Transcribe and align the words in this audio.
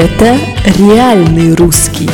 Это 0.00 0.38
реальный 0.78 1.56
русский. 1.56 2.08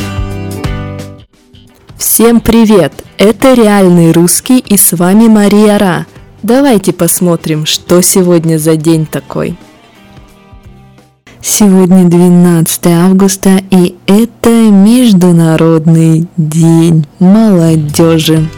Всем 1.95 2.41
привет! 2.41 2.91
Это 3.19 3.53
реальный 3.53 4.11
русский 4.11 4.57
и 4.57 4.75
с 4.75 4.93
вами 4.93 5.27
Мария 5.27 5.77
Ра. 5.77 6.07
Давайте 6.41 6.93
посмотрим, 6.93 7.67
что 7.67 8.01
сегодня 8.01 8.57
за 8.57 8.75
день 8.75 9.05
такой. 9.05 9.55
Сегодня 11.43 12.05
12 12.05 12.87
августа 12.87 13.61
и 13.69 13.93
это 14.07 14.49
Международный 14.49 16.27
день 16.37 17.05
молодежи. 17.19 18.49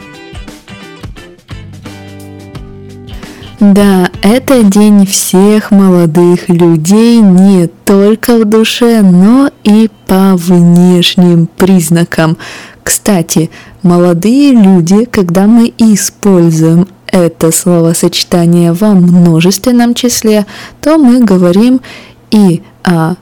Да, 3.59 4.11
это 4.21 4.61
день 4.61 5.07
всех 5.07 5.71
молодых 5.71 6.47
людей 6.47 7.21
не 7.21 7.65
только 7.65 8.37
в 8.37 8.45
душе, 8.45 9.01
но 9.01 9.49
и 9.63 9.89
по 10.05 10.35
внешним 10.35 11.47
признакам. 11.47 12.37
Кстати, 12.83 13.49
молодые 13.81 14.51
люди, 14.51 15.05
когда 15.05 15.47
мы 15.47 15.73
используем 15.79 16.87
это 17.07 17.51
словосочетание 17.51 18.73
во 18.73 18.89
множественном 18.89 19.95
числе, 19.95 20.45
то 20.79 20.99
мы 20.99 21.23
говорим 21.23 21.81
и 22.29 22.61
о 22.83 23.15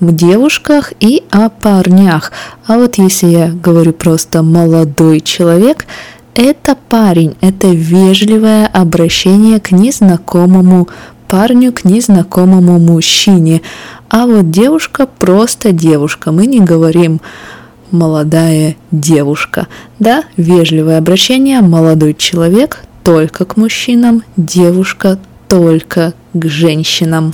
девушках, 0.00 0.92
и 1.00 1.22
о 1.30 1.48
парнях. 1.48 2.32
А 2.66 2.76
вот 2.76 2.98
если 2.98 3.28
я 3.28 3.48
говорю 3.48 3.94
просто 3.94 4.42
молодой 4.42 5.20
человек, 5.20 5.86
это 6.34 6.76
парень, 6.88 7.36
это 7.40 7.68
вежливое 7.68 8.66
обращение 8.66 9.60
к 9.60 9.72
незнакомому 9.72 10.88
парню, 11.28 11.72
к 11.72 11.84
незнакомому 11.84 12.78
мужчине. 12.78 13.62
А 14.08 14.26
вот 14.26 14.50
девушка 14.50 15.06
просто 15.06 15.72
девушка. 15.72 16.32
Мы 16.32 16.46
не 16.46 16.60
говорим 16.60 17.20
молодая 17.90 18.76
девушка. 18.90 19.68
Да, 19.98 20.24
вежливое 20.36 20.98
обращение, 20.98 21.60
молодой 21.60 22.14
человек 22.14 22.84
только 23.04 23.44
к 23.44 23.56
мужчинам, 23.56 24.22
девушка 24.36 25.18
только 25.48 26.14
к 26.32 26.46
женщинам. 26.46 27.32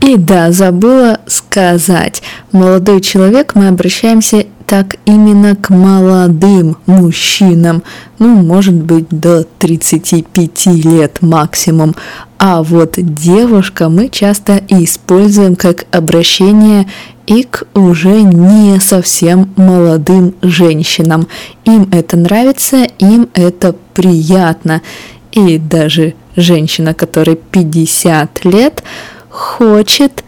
И 0.00 0.16
да, 0.16 0.52
забыла 0.52 1.20
сказать, 1.26 2.22
молодой 2.52 3.00
человек, 3.00 3.54
мы 3.54 3.68
обращаемся 3.68 4.46
так 4.66 4.96
именно 5.06 5.56
к 5.56 5.70
молодым 5.70 6.76
мужчинам, 6.86 7.82
ну, 8.18 8.34
может 8.34 8.74
быть, 8.74 9.08
до 9.08 9.44
35 9.58 10.66
лет 10.84 11.22
максимум. 11.22 11.94
А 12.38 12.62
вот 12.62 12.94
девушка 12.96 13.88
мы 13.88 14.10
часто 14.10 14.60
используем 14.68 15.56
как 15.56 15.86
обращение 15.90 16.86
и 17.26 17.44
к 17.44 17.64
уже 17.74 18.22
не 18.22 18.78
совсем 18.78 19.52
молодым 19.56 20.34
женщинам. 20.42 21.28
Им 21.64 21.88
это 21.90 22.16
нравится, 22.16 22.84
им 22.98 23.28
это 23.32 23.74
приятно. 23.94 24.82
И 25.32 25.58
даже 25.58 26.14
женщина, 26.36 26.94
которой 26.94 27.36
50 27.36 28.44
лет, 28.44 28.82
хочет, 29.30 30.24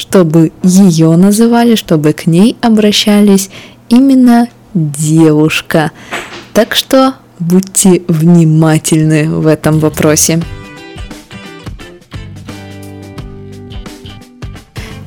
чтобы 0.00 0.50
ее 0.62 1.14
называли, 1.16 1.74
чтобы 1.74 2.14
к 2.14 2.26
ней 2.26 2.56
обращались 2.62 3.50
именно 3.90 4.48
девушка. 4.72 5.90
Так 6.54 6.74
что 6.74 7.16
будьте 7.38 8.02
внимательны 8.08 9.28
в 9.28 9.46
этом 9.46 9.78
вопросе. 9.78 10.42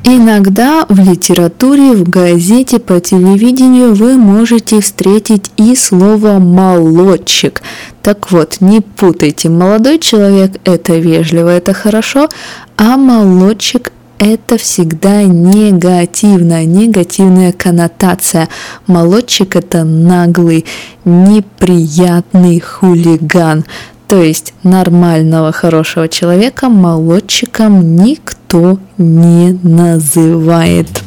Иногда 0.05 0.85
в 0.89 0.99
литературе, 0.99 1.93
в 1.93 2.07
газете, 2.07 2.77
по 2.77 2.99
телевидению 2.99 3.95
вы 3.95 4.17
можете 4.17 4.79
встретить 4.79 5.49
и 5.57 5.75
слово 5.75 6.37
«молодчик». 6.37 7.63
Так 8.03 8.31
вот, 8.31 8.57
не 8.59 8.81
путайте, 8.81 9.49
молодой 9.49 9.97
человек– 9.97 10.51
это 10.65 10.97
вежливо, 10.97 11.49
это 11.49 11.73
хорошо, 11.73 12.29
а 12.77 12.97
молодчик 12.97 13.91
это 14.23 14.57
всегда 14.57 15.23
негативная, 15.23 16.65
негативная 16.65 17.51
коннотация. 17.51 18.49
Молодчик 18.87 19.55
это 19.55 19.83
наглый, 19.83 20.65
неприятный 21.05 22.59
хулиган. 22.59 23.65
То 24.07 24.21
есть 24.21 24.53
нормального, 24.63 25.51
хорошего 25.51 26.07
человека 26.07 26.69
молодчиком 26.69 27.95
никто 27.95 28.77
не 28.97 29.59
называет. 29.63 31.02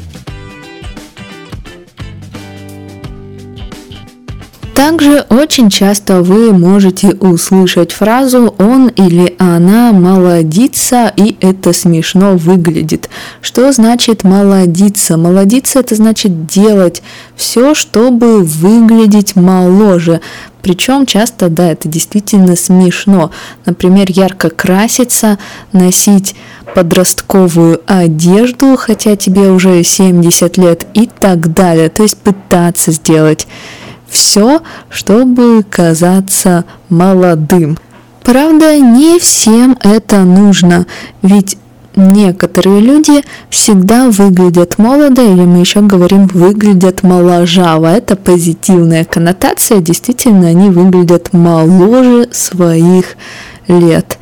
Также 4.77 5.25
очень 5.31 5.71
часто 5.71 6.21
вы 6.21 6.53
можете 6.53 7.15
услышать 7.15 7.93
фразу 7.93 8.55
«он 8.59 8.89
или 8.89 9.35
она 9.39 9.91
молодится» 9.93 11.11
и 11.17 11.39
это 11.41 11.73
смешно 11.73 12.37
выглядит. 12.37 13.09
Что 13.41 13.73
значит 13.73 14.23
молодиться? 14.23 15.17
Молодиться 15.17 15.81
это 15.81 15.95
значит 15.95 16.45
делать 16.45 17.03
все, 17.37 17.73
чтобы 17.73 18.43
выглядеть 18.43 19.35
моложе. 19.35 20.21
Причем 20.61 21.07
часто, 21.07 21.49
да, 21.49 21.71
это 21.71 21.89
действительно 21.89 22.55
смешно. 22.55 23.31
Например, 23.65 24.11
ярко 24.11 24.51
краситься, 24.51 25.39
носить 25.73 26.35
подростковую 26.75 27.81
одежду, 27.87 28.77
хотя 28.77 29.17
тебе 29.17 29.49
уже 29.53 29.83
70 29.83 30.59
лет 30.59 30.87
и 30.93 31.09
так 31.19 31.55
далее. 31.55 31.89
То 31.89 32.03
есть 32.03 32.19
пытаться 32.19 32.93
сделать 32.93 33.47
все, 34.09 34.61
чтобы 34.89 35.65
казаться 35.69 36.65
молодым. 36.89 37.79
Правда, 38.23 38.79
не 38.79 39.19
всем 39.19 39.79
это 39.83 40.23
нужно, 40.23 40.87
ведь 41.23 41.57
некоторые 41.95 42.81
люди 42.81 43.23
всегда 43.51 44.11
выглядят 44.11 44.79
молодо, 44.79 45.23
или 45.23 45.43
мы 45.43 45.61
еще 45.61 45.81
говорим 45.81 46.27
выглядят 46.27 47.03
моложаво. 47.03 47.87
Это 47.87 48.17
позитивная 48.17 49.05
коннотация, 49.05 49.81
действительно 49.81 50.49
они 50.49 50.71
выглядят 50.71 51.33
моложе 51.33 52.29
своих 52.33 53.17
лет. 53.69 54.16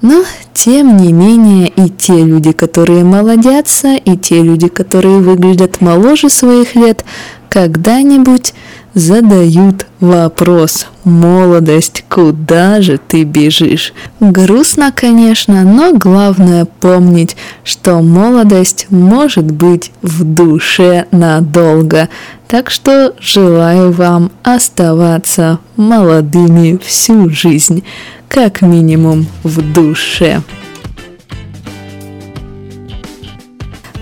Но, 0.00 0.24
тем 0.54 0.96
не 0.96 1.12
менее, 1.12 1.68
и 1.68 1.88
те 1.88 2.22
люди, 2.22 2.52
которые 2.52 3.04
молодятся, 3.04 3.94
и 3.96 4.16
те 4.16 4.42
люди, 4.42 4.68
которые 4.68 5.18
выглядят 5.18 5.80
моложе 5.80 6.28
своих 6.28 6.74
лет, 6.76 7.04
когда-нибудь 7.48 8.54
задают 8.94 9.86
вопрос 10.00 10.86
«Молодость, 11.04 12.04
куда 12.08 12.82
же 12.82 12.98
ты 12.98 13.24
бежишь?» 13.24 13.92
Грустно, 14.20 14.92
конечно, 14.94 15.62
но 15.62 15.94
главное 15.94 16.64
помнить, 16.64 17.36
что 17.64 18.00
молодость 18.02 18.86
может 18.90 19.50
быть 19.50 19.92
в 20.02 20.24
душе 20.24 21.06
надолго. 21.10 22.08
Так 22.48 22.70
что 22.70 23.14
желаю 23.20 23.92
вам 23.92 24.30
оставаться 24.42 25.58
молодыми 25.76 26.78
всю 26.82 27.30
жизнь, 27.30 27.84
как 28.28 28.62
минимум 28.62 29.26
в 29.42 29.72
душе. 29.72 30.42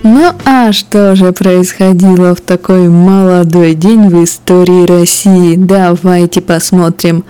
Ну 0.03 0.33
а 0.45 0.71
что 0.73 1.17
же 1.17 1.33
происходило 1.33 2.35
в 2.37 2.41
такой 2.41 2.89
молодой 2.89 3.75
день 3.75 4.09
в 4.09 4.23
истории 4.23 4.87
России? 4.87 5.57
Давайте 5.57 6.41
посмотрим. 6.41 7.25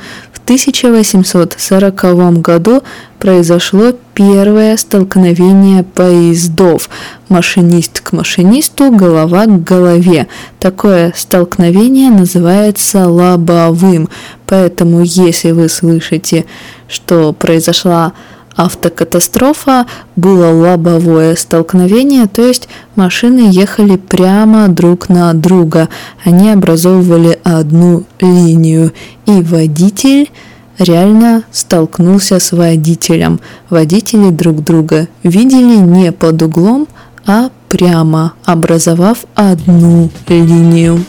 В 0.47 0.49
1840 0.49 2.41
году 2.41 2.85
произошло 3.19 3.93
первое 4.15 4.77
столкновение 4.77 5.83
поездов. 5.83 6.89
Машинист 7.29 8.01
к 8.01 8.13
машинисту, 8.13 8.93
голова 8.93 9.47
к 9.47 9.65
голове. 9.65 10.29
Такое 10.61 11.13
столкновение 11.17 12.11
называется 12.11 13.09
лобовым. 13.09 14.09
Поэтому 14.47 15.03
если 15.03 15.51
вы 15.51 15.69
слышите, 15.69 16.45
что 16.87 17.33
произошла 17.33 18.13
автокатастрофа, 18.57 19.87
было 20.17 20.51
лобовое 20.51 21.37
столкновение, 21.37 22.27
то 22.27 22.43
есть 22.43 22.69
машины 22.95 23.51
ехали 23.51 23.97
прямо 23.97 24.69
друг 24.69 25.09
на 25.09 25.33
друга, 25.35 25.89
они 26.25 26.51
образовывали 26.51 27.39
одну 27.45 28.05
линию, 28.21 28.93
и 29.27 29.43
водитель 29.43 30.31
реально 30.79 31.43
столкнулся 31.53 32.41
с 32.41 32.53
водителем. 32.53 33.41
Водители 33.71 34.31
друг 34.31 34.63
друга 34.65 35.09
видели 35.23 35.77
не 35.77 36.13
под 36.13 36.43
углом, 36.43 36.89
а 37.27 37.51
прямо, 37.69 38.35
образовав 38.45 39.25
одну 39.35 40.11
линию. 40.29 41.05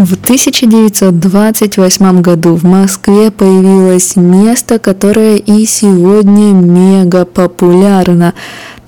В 0.00 0.14
1928 0.14 2.22
году 2.22 2.54
в 2.54 2.64
Москве 2.64 3.30
появилось 3.30 4.16
место, 4.16 4.78
которое 4.78 5.36
и 5.36 5.66
сегодня 5.66 6.54
мега 6.54 7.26
популярно. 7.26 8.32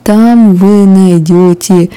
Там 0.05 0.55
вы 0.55 0.87
найдете 0.87 1.91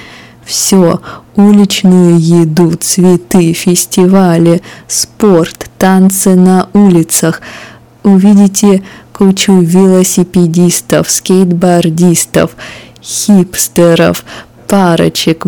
все. 0.44 1.00
Уличную 1.38 2.20
еду, 2.20 2.76
цветы, 2.76 3.54
фестивали, 3.54 4.62
спорт, 4.86 5.70
танцы 5.78 6.36
на 6.36 6.68
улицах. 6.74 7.42
Увидите 8.04 8.84
кучу 9.14 9.62
велосипедистов, 9.62 11.10
скейтбордистов, 11.10 12.58
хипстеров, 13.02 14.26
парочек, 14.68 15.46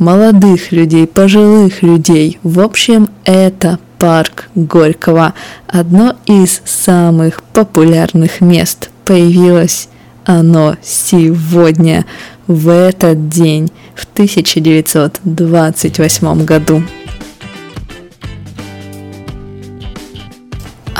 молодых 0.00 0.72
людей, 0.72 1.06
пожилых 1.06 1.82
людей. 1.82 2.40
В 2.42 2.58
общем, 2.58 3.08
это 3.24 3.78
парк 3.98 4.48
Горького. 4.56 5.34
Одно 5.68 6.16
из 6.26 6.60
самых 6.64 7.44
популярных 7.52 8.40
мест. 8.40 8.90
Появилось 9.04 9.88
оно 10.24 10.74
сегодня, 10.82 12.04
в 12.46 12.68
этот 12.68 13.28
день, 13.28 13.70
в 13.94 14.06
1928 14.12 16.44
году. 16.44 16.82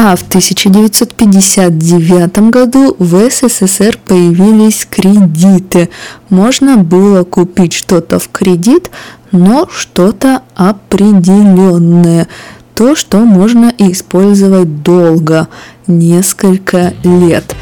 А 0.03 0.17
в 0.17 0.23
1959 0.23 2.39
году 2.49 2.97
в 2.99 3.29
СССР 3.29 3.99
появились 4.03 4.89
кредиты. 4.91 5.91
Можно 6.31 6.79
было 6.79 7.23
купить 7.25 7.75
что-то 7.75 8.19
в 8.19 8.31
кредит, 8.31 8.91
но 9.31 9.69
что-то 9.71 10.41
определенное. 10.55 12.29
То, 12.75 12.97
что 12.97 13.19
можно 13.19 13.75
использовать 13.77 14.83
долго, 14.83 15.49
несколько 15.87 16.95
лет. 17.05 17.55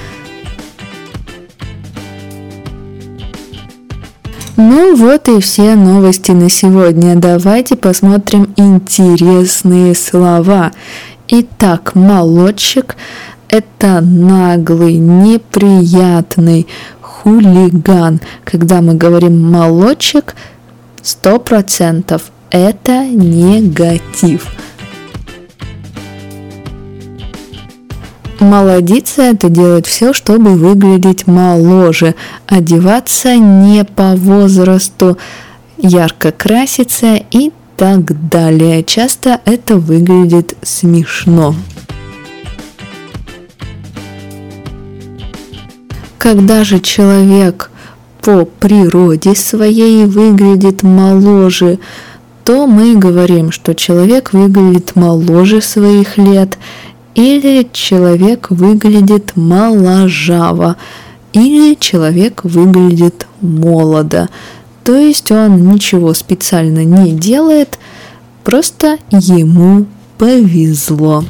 Ну 4.61 4.96
вот 4.96 5.29
и 5.29 5.40
все 5.40 5.75
новости 5.75 6.32
на 6.32 6.50
сегодня. 6.50 7.17
Давайте 7.17 7.76
посмотрим 7.76 8.52
интересные 8.56 9.96
слова. 9.96 10.70
Итак, 11.30 11.94
молодчик– 11.94 12.96
это 13.50 14.00
наглый, 14.00 14.94
неприятный 14.94 16.66
хулиган. 17.02 18.22
Когда 18.44 18.80
мы 18.80 18.94
говорим 18.94 19.38
молодчик, 19.50 20.34
сто 21.02 21.38
процентов 21.38 22.32
это 22.50 23.04
негатив. 23.04 24.46
Молодиться– 28.40 29.22
это 29.25 29.50
делать 29.50 29.86
все, 29.86 30.14
чтобы 30.14 30.54
выглядеть 30.54 31.26
моложе, 31.26 32.14
одеваться 32.46 33.36
не 33.36 33.84
по 33.84 34.14
возрасту, 34.16 35.19
ярко 35.76 36.32
краситься 36.32 37.20
и 37.30 37.52
так 37.78 38.28
далее. 38.28 38.82
Часто 38.82 39.40
это 39.44 39.76
выглядит 39.76 40.56
смешно. 40.62 41.54
Когда 46.19 46.64
же 46.64 46.80
человек 46.80 47.70
по 48.20 48.44
природе 48.44 49.36
своей 49.36 50.06
выглядит 50.06 50.82
моложе, 50.82 51.78
то 52.44 52.66
мы 52.66 52.96
говорим, 52.96 53.52
что 53.52 53.76
человек 53.76 54.32
выглядит 54.32 54.96
моложе 54.96 55.62
своих 55.62 56.19
лет, 56.19 56.58
или 57.14 57.69
человек 57.72 58.50
выглядит 58.50 59.36
моложаво, 59.36 60.76
или 61.32 61.76
человек 61.78 62.40
выглядит 62.42 63.26
молодо. 63.40 64.28
То 64.88 64.96
есть 64.96 65.31
он 65.31 65.70
ничего 65.70 66.14
специально 66.14 66.82
не 66.82 67.12
делает, 67.12 67.79
просто 68.43 68.96
ему 69.11 69.85
повезло. 70.17 71.23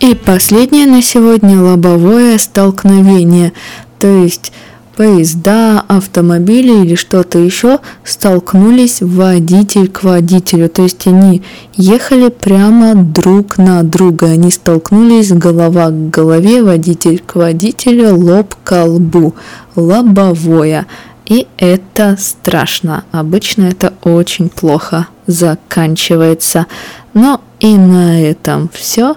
И 0.00 0.16
последнее 0.16 0.86
на 0.86 1.02
сегодня 1.02 1.62
лобовое 1.62 2.36
столкновение. 2.38 3.52
То 4.00 4.08
есть 4.08 4.50
поезда, 4.96 5.84
автомобили 5.88 6.84
или 6.84 6.94
что-то 6.94 7.38
еще 7.38 7.80
столкнулись 8.04 9.00
водитель 9.00 9.88
к 9.88 10.04
водителю. 10.04 10.68
То 10.68 10.82
есть 10.82 11.06
они 11.06 11.42
ехали 11.74 12.28
прямо 12.28 12.94
друг 12.94 13.58
на 13.58 13.82
друга. 13.82 14.26
Они 14.26 14.50
столкнулись 14.50 15.32
голова 15.32 15.90
к 15.90 16.10
голове, 16.10 16.62
водитель 16.62 17.22
к 17.24 17.36
водителю, 17.36 18.16
лоб 18.16 18.54
к 18.64 18.84
лбу. 18.84 19.34
Лобовое. 19.76 20.86
И 21.26 21.46
это 21.56 22.16
страшно. 22.18 23.04
Обычно 23.10 23.64
это 23.64 23.94
очень 24.02 24.48
плохо 24.48 25.08
заканчивается. 25.26 26.66
Но 27.14 27.40
и 27.60 27.76
на 27.76 28.20
этом 28.20 28.68
все. 28.72 29.16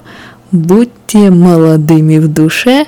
Будьте 0.51 1.29
молодыми 1.29 2.19
в 2.19 2.29
душе 2.29 2.85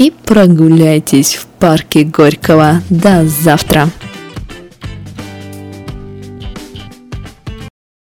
и 0.00 0.10
прогуляйтесь 0.10 1.34
в 1.34 1.46
парке 1.58 2.04
Горького. 2.04 2.80
До 2.88 3.26
завтра! 3.26 3.90